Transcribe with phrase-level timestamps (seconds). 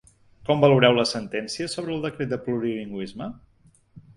[0.49, 3.29] Com valoreu la sentència sobre el decret de plurilingüisme?